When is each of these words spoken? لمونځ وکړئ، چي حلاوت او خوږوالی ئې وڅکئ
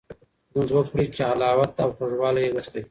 لمونځ 0.51 0.69
وکړئ، 0.73 1.05
چي 1.15 1.21
حلاوت 1.29 1.71
او 1.83 1.89
خوږوالی 1.95 2.41
ئې 2.45 2.51
وڅکئ 2.55 2.79